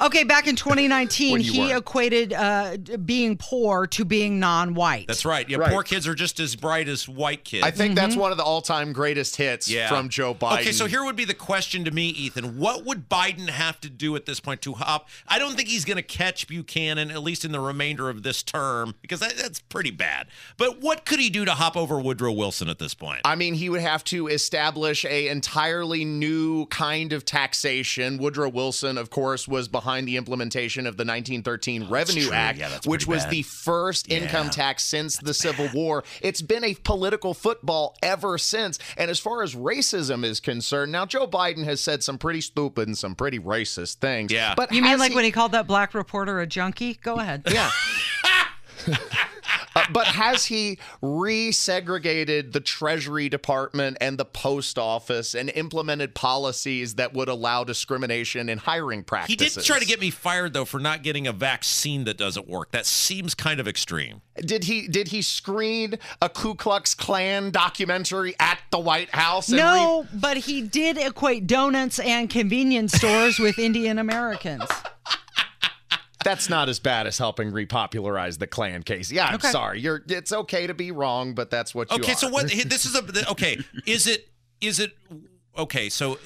[0.10, 1.76] Okay, back in 2019, he were.
[1.76, 5.06] equated uh, being poor to being non-white.
[5.06, 5.48] That's right.
[5.48, 5.70] Yeah, Right.
[5.70, 7.64] poor kids are just as bright as white kids.
[7.66, 9.88] I think that's one of the all-time greatest hits Yeah.
[9.90, 10.60] from Joe Biden.
[10.60, 12.58] Okay, so here would be the question to me, Ethan.
[12.58, 15.08] What would Biden have to do at this point to hop?
[15.28, 18.42] I don't think he's going to catch Buchanan, at least in the remainder of this
[18.42, 20.28] term, because that, that's pretty bad.
[20.56, 23.20] But what could he do to hop over Woodrow Wilson at this point?
[23.26, 28.16] I mean, he would have to establish a entirely new kind of taxation.
[28.16, 32.30] Woodrow Wilson, of course, was behind the implementation of the 1913 Revenue.
[32.32, 33.30] Act, Yeah, which was bad.
[33.32, 36.04] the first income tax since the Civil War.
[36.22, 38.78] It's been a political football ever since.
[38.96, 42.86] And as far as racism is concerned, now Joe Biden has said some pretty stupid
[42.88, 44.32] and some pretty racist things.
[44.32, 44.54] Yeah.
[44.56, 46.94] but You mean like he- when he called that black reporter a junkie?
[47.02, 47.42] Go ahead.
[47.50, 47.70] Yeah.
[49.74, 56.94] Uh, but has he resegregated the Treasury Department and the Post Office and implemented policies
[56.94, 59.54] that would allow discrimination in hiring practices?
[59.54, 62.48] He did try to get me fired though for not getting a vaccine that doesn't
[62.48, 62.72] work.
[62.72, 64.22] That seems kind of extreme.
[64.36, 64.88] Did he?
[64.88, 69.48] Did he screen a Ku Klux Klan documentary at the White House?
[69.48, 74.64] and No, but he did equate donuts and convenience stores with Indian Americans.
[76.24, 79.10] That's not as bad as helping repopularize the Klan case.
[79.10, 79.50] Yeah, I'm Okay.
[79.50, 79.80] sorry.
[79.80, 80.02] You're.
[80.08, 82.50] It's okay to be wrong, but that's what you Okay, so what?
[82.66, 83.58] This is a okay.
[83.86, 84.28] Is it?
[84.60, 84.92] Is it?
[85.56, 86.18] Okay, so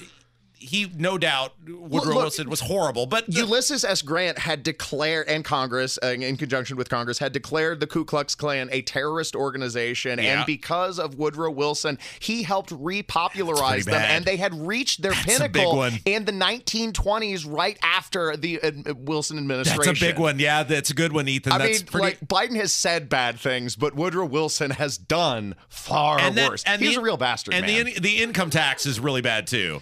[0.57, 4.01] he no doubt Woodrow look, Wilson was horrible, but Ulysses S.
[4.01, 8.35] Grant had declared, and Congress, uh, in conjunction with Congress, had declared the Ku Klux
[8.35, 10.19] Klan a terrorist organization.
[10.19, 10.37] Yeah.
[10.39, 13.95] And because of Woodrow Wilson, he helped repopularize them.
[13.95, 19.37] And they had reached their That's pinnacle in the 1920s, right after the uh, Wilson
[19.37, 19.83] administration.
[19.85, 20.39] that's a big one.
[20.39, 21.51] Yeah, that's a good one, Ethan.
[21.51, 22.05] I that's mean, pretty.
[22.05, 26.63] like Biden has said bad things, but Woodrow Wilson has done far that- worse.
[26.65, 27.85] and He's the- a real bastard, And man.
[27.85, 29.81] the the income tax is really bad too.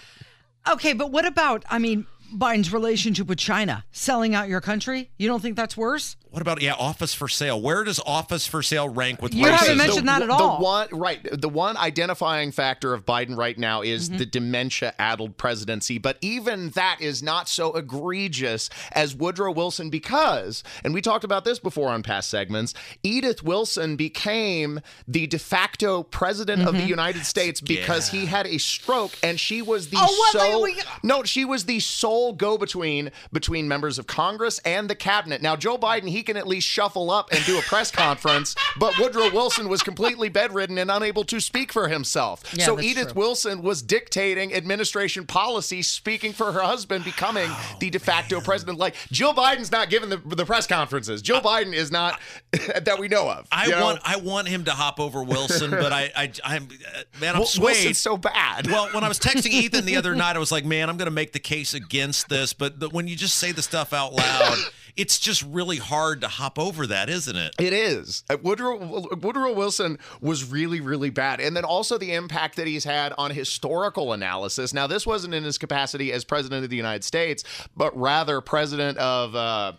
[0.70, 5.10] Okay, but what about, I mean, Biden's relationship with China, selling out your country?
[5.18, 6.16] You don't think that's worse?
[6.34, 7.62] What about yeah, office for sale?
[7.62, 9.78] Where does office for sale rank with You haven't racism?
[9.78, 10.58] mentioned that at all.
[10.58, 14.18] The one right, the one identifying factor of Biden right now is Mm-hmm.
[14.18, 16.00] the dementia-addled presidency.
[16.00, 21.46] But even that is not so egregious as Woodrow Wilson because, and we talked about
[21.46, 27.26] this before on past segments, Edith Wilson became the de facto president of the United
[27.28, 30.06] States because he had a stroke and she was the Mm-hmm.
[30.10, 30.86] Oh, sole Wait, wait.
[31.04, 35.40] no, she was the sole go-between between members of Congress and the cabinet.
[35.44, 38.98] Now, Joe Biden, he can at least shuffle up and do a press conference, but
[39.00, 42.44] Woodrow Wilson was completely bedridden and unable to speak for himself.
[42.54, 43.22] Yeah, so Edith true.
[43.22, 48.78] Wilson was dictating administration policy, speaking for her husband, becoming the de facto president.
[48.78, 51.22] Like Joe Biden's not giving the, the press conferences.
[51.22, 52.20] Joe Biden is not
[52.52, 53.48] that we know of.
[53.52, 53.84] I you know?
[53.84, 57.40] want I want him to hop over Wilson, but I I I'm uh, man I'm
[57.40, 57.76] Wil- swayed.
[57.76, 58.68] Wilson's so bad.
[58.68, 61.08] Well, when I was texting Ethan the other night, I was like, "Man, I'm going
[61.08, 64.14] to make the case against this." But the, when you just say the stuff out
[64.14, 64.58] loud,
[64.96, 67.56] it's just really hard to hop over that, isn't it?
[67.60, 68.24] It is.
[68.30, 72.84] Uh, Woodrow Woodrow Wilson was really really bad, and then also the impact that he's
[72.84, 74.74] had on historical analysis.
[74.74, 77.44] Now, this wasn't in his capacity as president of the United States,
[77.76, 79.36] but rather president of.
[79.36, 79.74] Uh,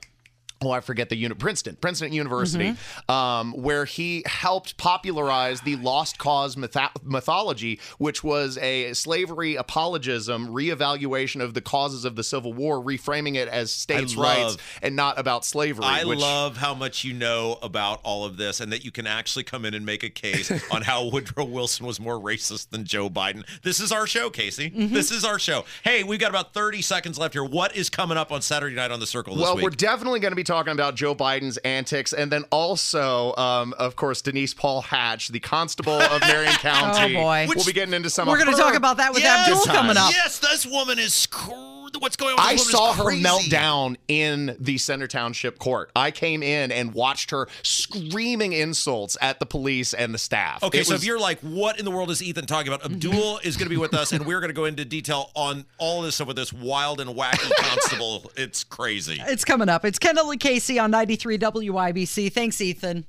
[0.62, 2.74] Oh, I forget the unit, Princeton, Princeton University,
[3.08, 10.48] um, where he helped popularize the lost cause mytho- mythology, which was a slavery apologism,
[10.48, 14.96] reevaluation of the causes of the Civil War, reframing it as states' love- rights and
[14.96, 15.84] not about slavery.
[15.84, 19.06] I which, love how much you know about all of this and that you can
[19.06, 22.84] actually come in and make a case on how Woodrow Wilson was more racist than
[22.84, 23.44] Joe Biden.
[23.62, 24.70] This is our show, Casey.
[24.70, 24.94] Mm-hmm.
[24.94, 25.64] This is our show.
[25.82, 27.44] Hey, we've got about 30 seconds left here.
[27.44, 29.64] What is coming up on Saturday night on the Circle this well, week?
[29.64, 33.96] we're definitely going to be talking about Joe Biden's antics, and then also, um, of
[33.96, 37.16] course, Denise Paul Hatch, the constable of Marion County.
[37.16, 37.46] Oh, boy.
[37.54, 38.28] we'll be getting into some.
[38.28, 39.48] We're going to talk about that with Yes!
[39.48, 40.10] Abdul coming up.
[40.12, 41.26] Yes, this woman is.
[41.26, 41.52] Cr-
[42.00, 42.40] what's going on?
[42.40, 43.22] I saw her crazy.
[43.22, 45.90] melt down in the Center Township court.
[45.94, 50.62] I came in and watched her screaming insults at the police and the staff.
[50.64, 52.84] Okay, It so was- if you're like, what in the world is Ethan talking about?
[52.84, 55.64] Abdul is going to be with us, and we're going to go into detail on
[55.78, 58.30] all of this stuff with this wild and wacky constable.
[58.36, 59.20] It's crazy.
[59.26, 59.84] It's coming up.
[59.84, 62.32] It's Kendall Casey on 93 WIBC.
[62.32, 63.04] Thanks, Ethan.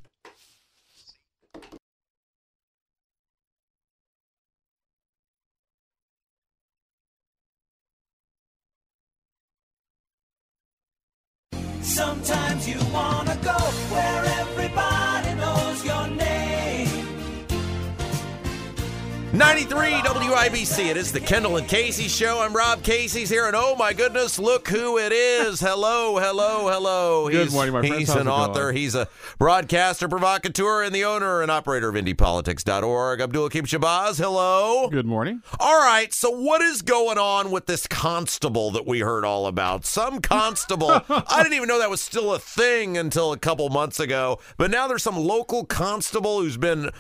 [20.76, 20.90] WIBC.
[20.90, 22.42] It is the Kendall and Casey show.
[22.42, 25.60] I'm Rob Casey's here, and oh my goodness, look who it is.
[25.60, 27.30] Hello, hello, hello.
[27.30, 27.98] Good he's, morning, my friends.
[27.98, 28.50] He's How's an it going?
[28.50, 29.08] author, he's a
[29.38, 33.22] broadcaster, provocateur, and the owner and operator of IndyPolitics.org.
[33.22, 34.90] Abdul Hakim Shabazz, hello.
[34.90, 35.42] Good morning.
[35.60, 39.86] All right, so what is going on with this constable that we heard all about?
[39.86, 44.00] Some constable, I didn't even know that was still a thing until a couple months
[44.00, 46.92] ago, but now there's some local constable who's been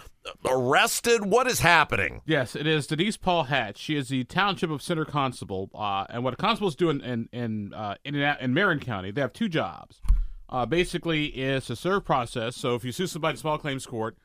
[0.45, 1.25] arrested.
[1.25, 2.21] What is happening?
[2.25, 3.77] Yes, it is Denise Paul Hatch.
[3.77, 7.29] She is the Township of Center Constable, uh, and what a constables do in in
[7.31, 10.01] in, uh, in in Marion County, they have two jobs.
[10.47, 12.55] Uh, basically, is to serve process.
[12.55, 14.15] So if you sue somebody in small claims court,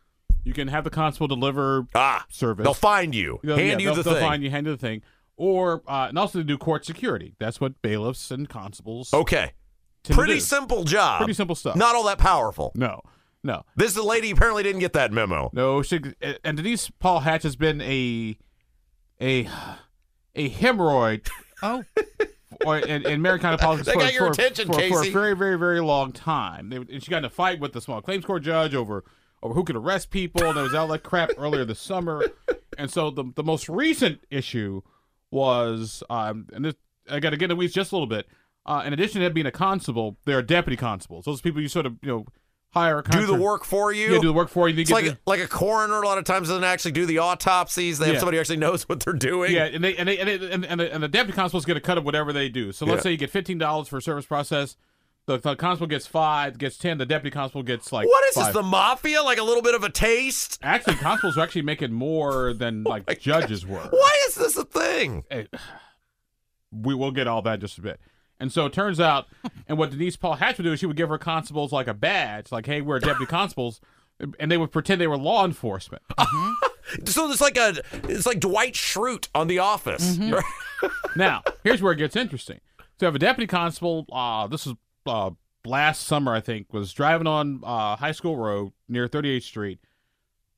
[0.44, 2.64] you can have the constable deliver ah service.
[2.64, 4.22] They'll find you, They'll- hand yeah, you they'll, the they'll thing.
[4.28, 5.02] find you, hand you the thing,
[5.36, 7.34] or uh, and also to do court security.
[7.38, 9.12] That's what bailiffs and constables.
[9.14, 9.52] Okay.
[10.04, 11.18] Pretty simple job.
[11.18, 11.76] Pretty simple stuff.
[11.76, 12.72] Not all that powerful.
[12.74, 13.02] No,
[13.42, 13.64] no.
[13.76, 15.50] This lady apparently didn't get that memo.
[15.52, 16.00] No, she,
[16.44, 18.36] and Denise Paul Hatch has been a
[19.20, 19.48] a
[20.34, 21.28] a hemorrhoid.
[21.62, 21.84] Oh.
[22.64, 25.10] Or in, in Marion politics They for, got your for- attention, for, for a Casey.
[25.10, 26.70] very, very, very long time.
[26.70, 29.04] They, and she got in a fight with the small claims court judge over
[29.42, 30.42] over who could arrest people.
[30.42, 32.24] And there was all that crap earlier this summer.
[32.78, 34.80] And so the the most recent issue
[35.30, 36.74] was, um, and this,
[37.10, 38.26] I got to get in the weeds just a little bit.
[38.64, 41.26] Uh, in addition to being a constable, there are deputy constables.
[41.26, 42.24] Those people you sort of you know
[42.72, 44.12] hire a Do the work for you.
[44.14, 44.74] Yeah, do the work for you.
[44.76, 46.00] You It's get like the- a, like a coroner.
[46.02, 47.98] A lot of times doesn't actually do the autopsies.
[47.98, 48.20] They have Yeah.
[48.20, 49.52] somebody who actually knows what they're doing.
[49.52, 51.74] Yeah, and they and they, and, they, and, and, the, and the deputy constable's going
[51.76, 52.72] to cut up whatever they do.
[52.72, 53.02] So let's Yeah.
[53.02, 54.76] say you get fifteen dollars for a service process.
[55.26, 56.98] The, the constable gets five, gets ten.
[56.98, 58.48] The deputy constable gets like What is this?
[58.54, 59.22] The mafia?
[59.22, 60.58] Like a little bit of a taste?
[60.62, 63.78] Actually, constables are actually making more than oh like judges were.
[63.90, 65.24] Why is this a thing?
[65.30, 65.46] Hey,
[66.72, 68.00] we will get all that in just a bit.
[68.40, 69.26] And so it turns out,
[69.68, 71.94] and what Denise Paul Hatch would do is she would give her constables like a
[71.94, 73.80] badge, like, "Hey, we're deputy constables,"
[74.38, 76.02] and they would pretend they were law enforcement.
[77.04, 77.74] So it's like a
[78.08, 80.16] it's like Dwight Schrute on The Office.
[80.16, 80.88] Mm-hmm.
[81.14, 82.60] now, here's where it gets interesting.
[82.78, 84.06] So you have a deputy constable.
[84.10, 84.74] Uh, this is
[85.06, 85.30] uh,
[85.64, 89.78] last summer, I think, was driving on uh, High School Road near 38th Street,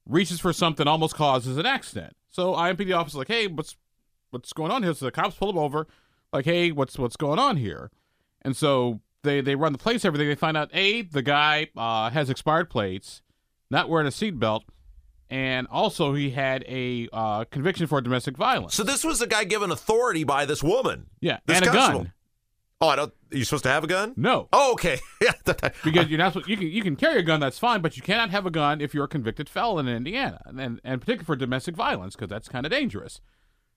[0.09, 2.16] reaches for something, almost causes an accident.
[2.31, 3.77] So IMPD officer is like, "Hey, what's
[4.31, 5.87] what's going on here?" So the cops pull him over,
[6.33, 7.90] like, "Hey, what's what's going on here?"
[8.42, 10.29] And so they they run the plates, everything.
[10.29, 13.23] They find out, a the guy uh, has expired plates,
[13.71, 14.62] not wearing a seatbelt.
[15.31, 18.75] And also, he had a uh, conviction for domestic violence.
[18.75, 21.07] So this was a guy given authority by this woman.
[21.23, 21.99] Yeah, This and a constable.
[22.01, 22.12] gun.
[22.83, 23.12] Oh, I don't.
[23.33, 24.12] Are you supposed to have a gun?
[24.16, 24.49] No.
[24.53, 24.99] Oh, okay.
[25.23, 25.33] Yeah.
[25.85, 28.31] because you're not you can you can carry a gun that's fine but you cannot
[28.31, 31.37] have a gun if you're a convicted felon in Indiana and and, and particularly for
[31.37, 33.21] domestic violence because that's kind of dangerous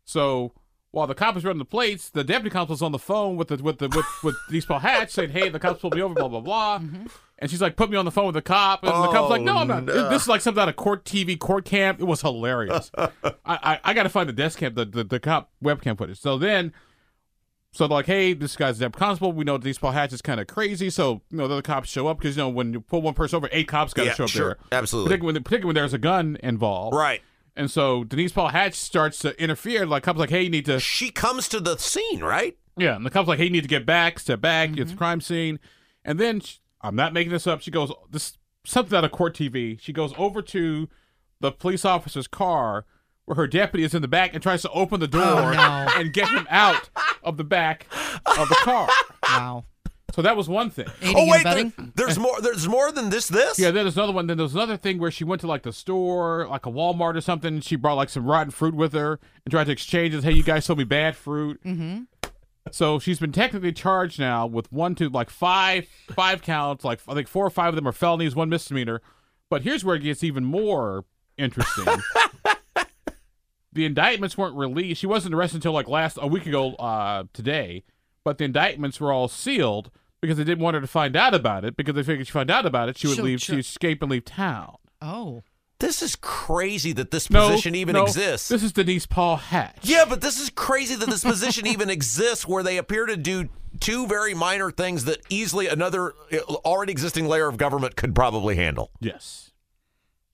[0.05, 0.51] so
[0.95, 3.57] while the cop is running the plates the deputy constable's on the phone with the
[3.57, 6.29] with the with, with Denise Paul Hatch saying hey the cops pulled me over blah
[6.29, 7.07] blah blah mm-hmm.
[7.37, 9.41] and she's like put me on the phone with the cop and the cop's like
[9.41, 10.09] no I'm not Oh, no.
[10.09, 13.09] this is like something out of court TV Court Cam it was hilarious I
[13.45, 16.37] I, I got to find the desk cam the, the the cop webcam footage so
[16.37, 16.71] then
[17.71, 19.33] so they're like, hey, this guy's deputy constable.
[19.33, 20.89] We know Denise Paul Hatch is kind of crazy.
[20.89, 23.13] So, you know, the other cops show up because, you know, when you pull one
[23.13, 24.57] person over, eight cops got to Yeah, show up sure.
[24.69, 24.79] there.
[24.79, 25.09] Absolutely.
[25.09, 26.95] Particularly when, particularly when there's a gun involved.
[26.95, 27.21] Right.
[27.55, 29.85] And so Denise Paul Hatch starts to interfere.
[29.85, 30.79] Like, cops like, hey, you need to.
[30.79, 32.57] She comes to the scene, right?
[32.77, 32.95] Yeah.
[32.95, 34.71] And the cops like, hey, you need to get back, step back.
[34.71, 34.93] It's Mm-hmm.
[34.93, 35.59] a crime scene.
[36.03, 37.61] And then, she, I'm not making this up.
[37.61, 39.79] She goes, this something out of court TV.
[39.79, 40.89] She goes over to
[41.39, 42.85] the police officer's car
[43.25, 45.87] where her deputy is in the back and tries to open the door Oh, no.
[45.95, 46.89] and get him out
[47.23, 47.87] of the back
[48.37, 48.87] of the car.
[49.23, 49.65] Wow.
[50.15, 50.85] So that was one thing.
[51.01, 52.39] Aiding oh wait, there- there's more.
[52.39, 53.27] There's more than this.
[53.27, 53.59] This.
[53.59, 54.27] Yeah, then there's another one.
[54.27, 57.21] Then there's another thing where she went to like the store, like a Walmart or
[57.21, 57.55] something.
[57.55, 60.23] And she brought like some rotten fruit with her and tried to exchange it.
[60.23, 61.61] Hey, you guys sold me bad fruit.
[61.65, 62.03] Mm-hmm.
[62.71, 66.85] So she's been technically charged now with one to like five five counts.
[66.85, 69.01] Like I think four or five of them are felonies, one misdemeanor.
[69.49, 71.03] But here's where it gets even more
[71.37, 71.85] interesting.
[73.73, 75.01] the indictments weren't released.
[75.01, 77.83] She wasn't arrested until like last a week ago uh, today.
[78.23, 79.91] But the indictments were all sealed
[80.25, 82.51] because they didn't want her to find out about it because they figured she found
[82.51, 83.55] out about it, she would Sure, leave, sure.
[83.55, 84.75] she'd escape and leave town.
[85.01, 85.43] Oh.
[85.79, 88.47] This is crazy that this No, position even no, exists.
[88.47, 89.77] This is Denise Paul Hatch.
[89.81, 93.49] Yeah, but this is crazy that this position even exists where they appear to do
[93.81, 98.55] two very minor things that easily another uh, already existing layer of government could probably
[98.55, 98.89] handle.
[99.01, 99.51] Yes.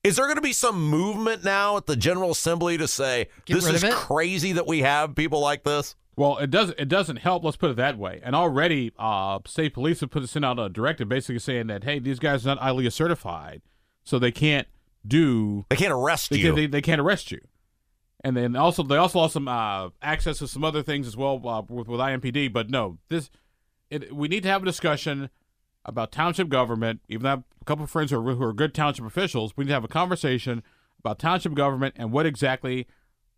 [0.04, 3.56] Is there going to be some movement now at the General Assembly to say Get
[3.56, 3.96] this rid is of it?
[3.96, 5.96] crazy that we have people like this?
[6.18, 6.78] Well, it doesn't.
[6.80, 7.44] It doesn't help.
[7.44, 8.20] Let's put it that way.
[8.24, 12.00] And already, uh, state police have put sent out a directive, basically saying that hey,
[12.00, 13.62] these guys are not ILEA certified,
[14.04, 14.68] so they can't
[15.08, 15.66] do.
[15.70, 16.48] They can't arrest They, you.
[16.48, 17.40] can, they, they can't arrest you.
[18.24, 21.42] And then also, they also lost some uh, access to some other things as well
[21.48, 22.54] uh, with, with IMPD.
[22.54, 23.32] But no, this
[23.90, 25.30] it, we need to have a discussion
[25.86, 27.02] about township government.
[27.10, 29.54] Even though I have a couple of friends who are, who are good township officials,
[29.58, 30.62] we need to have a conversation
[31.00, 32.86] about township government and what exactly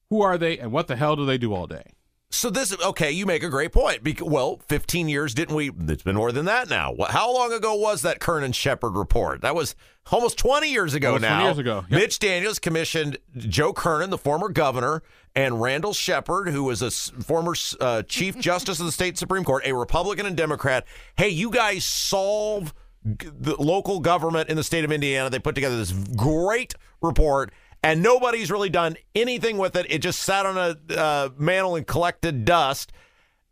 [0.09, 1.92] Who are they, and what the hell do they do all day?
[2.33, 4.01] So this okay, you make a great point.
[4.21, 5.69] Well, 15 years didn't we?
[5.87, 6.95] It's been more than that now.
[7.09, 9.41] How long ago was that Kernan Shepard report?
[9.41, 9.75] That was
[10.11, 11.35] almost 20 years ago Almost now.
[11.41, 11.99] 20 years ago, yep.
[12.01, 15.03] Mitch Daniels commissioned Joe Kernan, the former governor,
[15.35, 19.65] and Randall Shepard, who was a former uh, chief justice of the state supreme court,
[19.67, 20.85] a Republican and Democrat.
[21.15, 22.73] Hey, you guys solve
[23.05, 25.29] the local government in the state of Indiana.
[25.29, 27.51] They put together this great report
[27.83, 29.85] and nobody's really done anything with it.
[29.89, 32.91] It just sat on a uh, mantle and collected dust.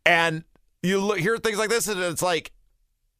[0.05, 0.43] And
[0.81, 2.51] you look, hear things like this, and it's like,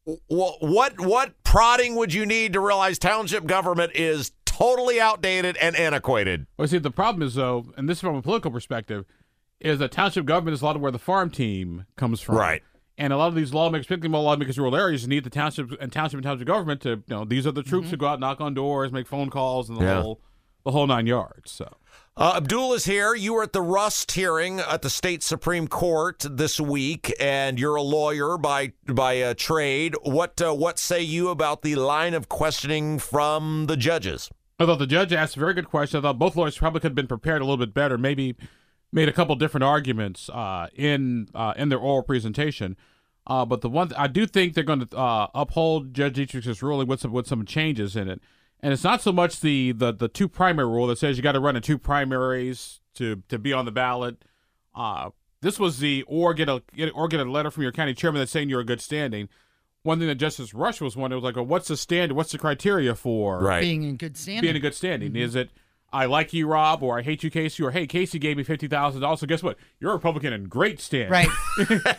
[0.04, 5.76] wh- what what prodding would you need to realize township government is totally outdated and
[5.76, 6.46] antiquated?
[6.56, 9.04] Well, see, the problem is though, and this is from a political perspective,
[9.60, 12.36] is that township government is a lot of where the farm team comes from.
[12.36, 12.62] Right.
[12.98, 15.90] And a lot of these lawmakers, particularly lawmakers in rural areas, need the township and
[15.92, 18.40] township and township government to, you know, these are the troops who go out, knock
[18.40, 20.02] on doors, make phone calls, and the Yeah.
[20.02, 20.20] whole,
[20.64, 21.50] the whole nine yards.
[21.50, 21.76] So.
[22.14, 23.14] Uh, Abdul is here.
[23.14, 27.76] You were at the Rust hearing at the state supreme court this week, and you're
[27.76, 29.94] a lawyer by by uh, trade.
[30.02, 34.30] What uh, what say you about the line of questioning from the judges?
[34.58, 35.98] I thought the judge asked a very good question.
[35.98, 38.36] I thought both lawyers probably could have been prepared a little bit better, maybe
[38.92, 42.76] made a couple different arguments uh, in uh, in their oral presentation.
[43.26, 46.88] Uh, but the one I do think they're going to uh, uphold Judge Dietrick's ruling
[46.88, 48.20] with some with some changes in it,
[48.62, 51.32] and it's not so much the the, the two primary rule that says you got
[51.32, 54.24] to run in two primaries to to be on the ballot.
[54.74, 55.10] Uh,
[55.40, 58.20] this was the or get a get, or get a letter from your county chairman
[58.20, 59.28] that's saying you're in good standing.
[59.82, 62.14] One thing that Justice Rush was wondering was like, well, what's the standard?
[62.14, 64.42] What's the criteria for Being in good standing.
[64.42, 65.16] being in good standing.
[65.16, 65.50] Is it
[65.92, 68.66] I like you, Rob, or I hate you, Casey, or hey, Casey gave me fifty
[68.68, 69.20] thousand dollars.
[69.20, 69.58] So guess what?
[69.80, 71.10] You're a Republican in great standing.
[71.10, 71.28] Right.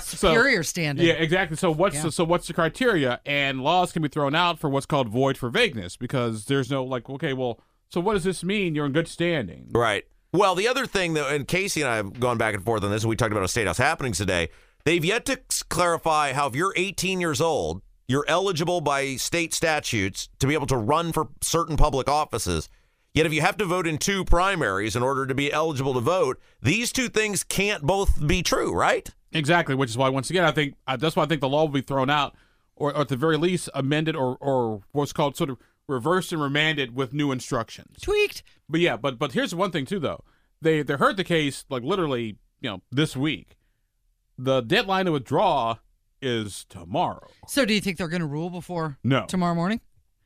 [0.00, 1.04] So- Superior standing.
[1.06, 1.56] Yeah, exactly.
[1.56, 2.02] So what's Yeah.
[2.02, 3.20] the, so what's the criteria?
[3.26, 6.84] And laws can be thrown out for what's called void for vagueness because there's no
[6.84, 8.74] like, okay, well, so what does this mean?
[8.76, 9.68] You're in good standing.
[9.72, 10.04] Right.
[10.32, 12.90] Well, the other thing, though, and Casey and I have gone back and forth on
[12.90, 14.50] this, and we talked about a state house happenings today.
[14.84, 20.28] They've yet to clarify how if you're 18 years old, you're eligible by state statutes
[20.38, 22.68] to be able to run for certain public offices.
[23.18, 26.00] Yet, if you have to vote in two primaries in order to be eligible to
[26.00, 29.08] vote, these two things can't both be true, right?
[29.32, 31.68] Exactly, which is why once again I think that's why I think the law will
[31.72, 32.36] be thrown out,
[32.76, 35.58] or, or at the very least amended, or or what's called sort of
[35.88, 37.96] reversed and remanded with new instructions.
[38.00, 38.44] Tweaked.
[38.68, 40.22] But yeah, but but here's one thing too though.
[40.62, 43.56] They they heard the case like literally, you know, this week.
[44.38, 45.78] The deadline to withdraw
[46.22, 47.26] is tomorrow.
[47.48, 49.26] So do you think they're going to rule before No.
[49.26, 49.80] tomorrow morning?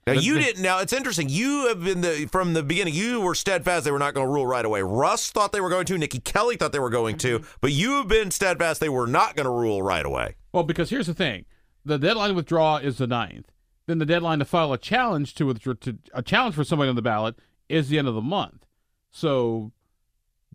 [0.07, 0.63] Now you didn't.
[0.63, 1.29] Now it's interesting.
[1.29, 2.95] You have been the from the beginning.
[2.95, 4.83] You were steadfast they were not going to rule right away.
[4.83, 5.95] Russ thought they were going to.
[5.95, 7.39] Niki Kelly thought they were going to.
[7.39, 7.53] Mm-hmm.
[7.61, 10.35] But you have been steadfast they were not going to rule right away.
[10.53, 11.45] Well, because here's the thing:
[11.85, 13.45] the deadline to withdraw is the 9th.
[13.87, 16.97] Then the deadline to file a challenge to withdraw to a challenge for somebody on
[16.97, 17.37] the ballot
[17.69, 18.67] is the end of the month.
[19.13, 19.73] So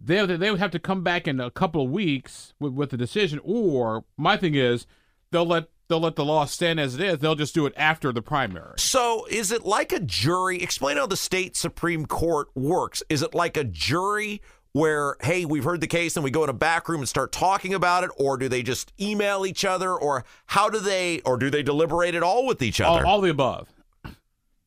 [0.01, 2.97] they they would have to come back in a couple of weeks with, with the
[2.97, 3.39] decision.
[3.43, 4.85] Or my thing is,
[5.31, 7.19] they'll let they'll let the law stand as it is.
[7.19, 8.73] They'll just do it after the primary.
[8.77, 10.61] So is it like a jury?
[10.61, 13.03] Explain how the state supreme court works.
[13.09, 14.41] Is it like a jury?
[14.73, 17.31] Where hey, we've heard the case and we go in a back room and start
[17.31, 21.37] talking about it, or do they just email each other, or how do they, or
[21.37, 23.03] do they deliberate at all with each other?
[23.03, 23.73] all the above.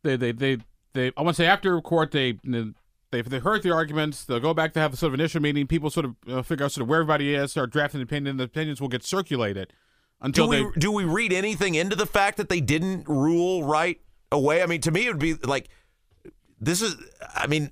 [0.02, 0.56] They they they
[0.94, 1.12] they.
[1.16, 2.38] I want to say after court they.
[3.12, 4.24] They, they heard the arguments.
[4.24, 5.66] They'll go back to have a sort of initial meeting.
[5.66, 8.36] People sort of uh, figure out sort of where everybody is, start drafting an opinion.
[8.36, 9.72] The opinions will get circulated
[10.20, 10.70] until do we they.
[10.78, 14.00] do we read anything into the fact that they didn't rule right
[14.30, 14.62] away?
[14.62, 15.68] I mean, to me, it would be like
[16.60, 16.96] this is.
[17.34, 17.70] I mean,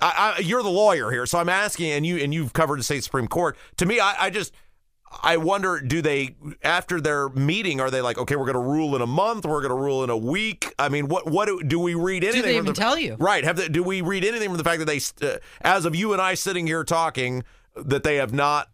[0.00, 2.84] I, I, you're the lawyer here, so I'm asking, and you and you've covered the
[2.84, 3.56] state supreme court.
[3.78, 4.54] To me, I, I just.
[5.22, 8.96] I wonder, do they after their meeting are they like, okay, we're going to rule
[8.96, 10.74] in a month, we're going to rule in a week?
[10.76, 12.42] I mean, what what do, do we read anything?
[12.42, 13.14] they from even the, tell you?
[13.20, 13.44] Right?
[13.44, 16.12] Have they, do we read anything from the fact that they, uh, as of you
[16.14, 17.44] and I sitting here talking,
[17.76, 18.70] that they have not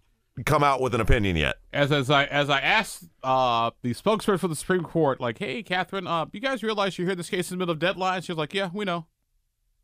[0.46, 1.56] come out with an opinion yet?
[1.72, 5.62] As as I as I asked uh, the spokesperson for the Supreme Court, like, hey,
[5.62, 8.22] Catherine, uh, you guys realize you're here this case in the middle of deadline?
[8.22, 9.06] She was like, yeah, we know.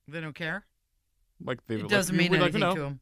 [0.08, 0.66] They don't care.
[1.44, 2.80] Like they it doesn't we- mean we like, anything we know.
[2.80, 3.00] to 'em.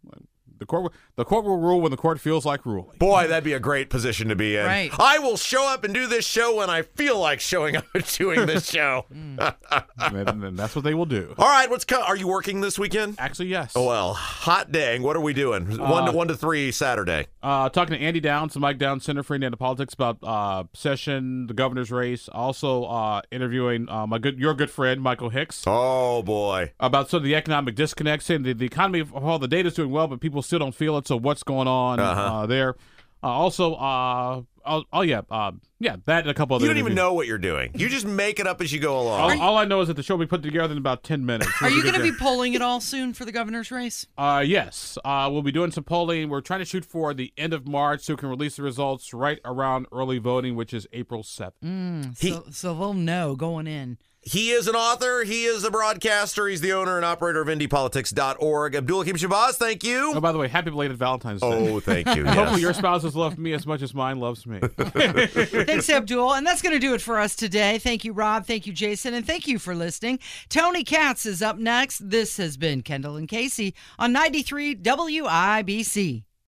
[0.58, 2.96] The court the court will rule when the court feels like ruling.
[2.98, 4.64] Boy, that'd be a great position to be in.
[4.66, 4.90] Right.
[4.98, 8.04] I will show up and do this show when I feel like showing up and
[8.16, 9.06] doing this show.
[9.10, 11.34] and, and that's what they will do.
[11.38, 13.16] All right, what's co- are you working this weekend?
[13.18, 13.72] Actually, yes.
[13.74, 15.02] Oh well, hot dang.
[15.02, 15.78] What are we doing?
[15.78, 17.26] one to one to three Saturday.
[17.42, 21.46] Uh, talking to Andy Downs, the Mike Downs Center for Indiana Politics about uh, session,
[21.46, 22.28] the governor's race.
[22.32, 26.72] Also uh, interviewing uh, my good, your good friend Michael Hicks Oh boy.
[26.80, 29.74] about sort of the economic disconnect, saying the, the economy of all the data is
[29.74, 31.06] doing well, but people still don't feel it.
[31.08, 32.20] So what's going on Uh-huh.
[32.20, 32.74] uh, there?
[33.22, 35.22] Uh, also, uh, oh, oh yeah,
[35.80, 36.66] yeah, that and a couple other.
[36.66, 37.70] You don't even know what you're doing.
[37.74, 39.40] You just make it up as you go along.
[39.40, 41.24] All, all I know is that the show will be put together in about ten
[41.24, 41.50] minutes.
[41.62, 44.06] Are you going going to be polling at all soon for the governor's race?
[44.18, 44.98] Uh, yes.
[45.06, 46.28] Uh, we'll be doing some polling.
[46.28, 49.14] We're trying to shoot for the end of March so we can release the results
[49.14, 51.52] right around early voting, which is April 7th.
[51.64, 53.96] Mm, so, so they'll know going in.
[54.26, 55.22] He is an author.
[55.24, 56.46] He is a broadcaster.
[56.46, 58.74] He's the owner and operator of IndyPolitics.org.
[58.74, 60.12] Abdul Hakim Shabazz, thank you.
[60.14, 61.46] Oh, by the way, happy belated Valentine's Day.
[61.46, 62.24] Oh, thank you.
[62.26, 64.60] Hopefully your spouse has loved me as much as mine loves me.
[64.78, 66.34] Thanks, Abdul.
[66.34, 67.78] And that's going to do it for us today.
[67.78, 68.46] Thank you, Rob.
[68.46, 69.14] Thank you, Jason.
[69.14, 70.18] And thank you for listening.
[70.48, 72.08] Tony Katz is up next.
[72.08, 76.24] This has been Kendall and Casey on 93 WIBC.